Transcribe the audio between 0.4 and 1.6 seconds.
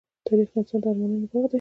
د انسان د ارمانونو باغ دی.